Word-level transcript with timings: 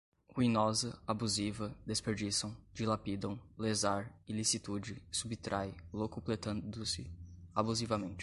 ruinosa, 0.33 0.97
abusiva, 1.05 1.73
desperdiçam, 1.85 2.55
dilapidam, 2.73 3.39
lesar, 3.59 4.09
ilicitude, 4.27 4.99
subtrai, 5.11 5.73
locupletando-se, 5.93 7.05
abusivamente 7.53 8.17